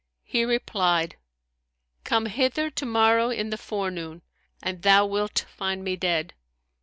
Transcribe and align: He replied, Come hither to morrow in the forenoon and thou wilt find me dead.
He 0.23 0.43
replied, 0.45 1.15
Come 2.05 2.25
hither 2.25 2.71
to 2.71 2.85
morrow 2.87 3.29
in 3.29 3.51
the 3.51 3.55
forenoon 3.57 4.23
and 4.59 4.81
thou 4.81 5.05
wilt 5.05 5.45
find 5.55 5.83
me 5.83 5.95
dead. 5.95 6.33